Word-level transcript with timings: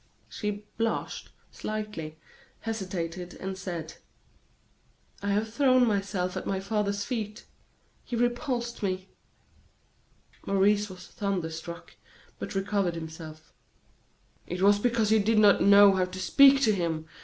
She 0.29 0.65
blushed 0.79 1.29
slightly, 1.51 2.17
hesitated, 2.61 3.35
and 3.35 3.55
said: 3.55 3.97
"I 5.21 5.29
have 5.29 5.53
thrown 5.53 5.85
myself 5.85 6.35
at 6.35 6.47
my 6.47 6.59
father's 6.59 7.03
feet; 7.05 7.45
he 8.03 8.15
repulsed 8.15 8.81
me." 8.81 9.09
Maurice 10.43 10.89
was 10.89 11.05
thunderstruck, 11.05 11.97
but 12.39 12.55
recovering 12.55 12.95
himself: 12.95 13.53
"It 14.47 14.63
was 14.63 14.79
because 14.79 15.11
you 15.11 15.19
did 15.19 15.37
not 15.37 15.61
know 15.61 15.93
how 15.93 16.05
to 16.05 16.19
speak 16.19 16.61
to 16.63 16.73
him!" 16.73 17.05